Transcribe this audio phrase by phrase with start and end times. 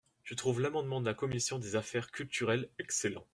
[0.23, 3.27] Je trouve l’amendement de la commission des affaires culturelles excellent.